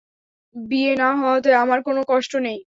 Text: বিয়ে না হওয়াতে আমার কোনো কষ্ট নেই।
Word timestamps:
বিয়ে 0.55 0.93
না 0.95 1.09
হওয়াতে 1.15 1.49
আমার 1.55 1.79
কোনো 1.83 2.01
কষ্ট 2.07 2.33
নেই। 2.45 2.59